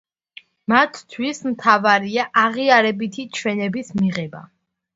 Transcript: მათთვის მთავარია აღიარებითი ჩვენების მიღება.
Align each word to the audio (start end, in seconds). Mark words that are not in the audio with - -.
მათთვის 0.71 1.41
მთავარია 1.49 2.27
აღიარებითი 2.47 3.29
ჩვენების 3.39 3.95
მიღება. 4.03 4.45